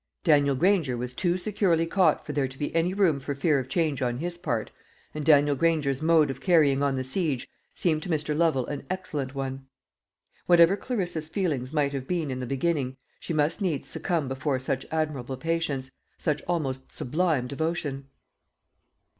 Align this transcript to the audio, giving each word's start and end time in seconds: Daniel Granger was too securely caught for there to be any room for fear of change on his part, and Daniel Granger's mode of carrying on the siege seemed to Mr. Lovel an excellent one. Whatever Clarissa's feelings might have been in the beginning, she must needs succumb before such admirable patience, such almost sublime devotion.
Daniel 0.23 0.55
Granger 0.55 0.97
was 0.97 1.13
too 1.13 1.37
securely 1.37 1.85
caught 1.85 2.25
for 2.25 2.33
there 2.33 2.47
to 2.47 2.57
be 2.57 2.75
any 2.75 2.91
room 2.91 3.19
for 3.19 3.35
fear 3.35 3.59
of 3.59 3.69
change 3.69 4.01
on 4.01 4.17
his 4.17 4.35
part, 4.35 4.71
and 5.13 5.23
Daniel 5.23 5.55
Granger's 5.55 6.01
mode 6.01 6.31
of 6.31 6.41
carrying 6.41 6.81
on 6.81 6.95
the 6.95 7.03
siege 7.03 7.47
seemed 7.75 8.01
to 8.01 8.09
Mr. 8.09 8.35
Lovel 8.35 8.65
an 8.65 8.83
excellent 8.89 9.35
one. 9.35 9.67
Whatever 10.47 10.75
Clarissa's 10.75 11.29
feelings 11.29 11.71
might 11.71 11.93
have 11.93 12.07
been 12.07 12.31
in 12.31 12.39
the 12.39 12.47
beginning, 12.47 12.97
she 13.19 13.31
must 13.31 13.61
needs 13.61 13.87
succumb 13.87 14.27
before 14.27 14.57
such 14.57 14.87
admirable 14.89 15.37
patience, 15.37 15.91
such 16.17 16.41
almost 16.47 16.91
sublime 16.91 17.45
devotion. 17.45 18.07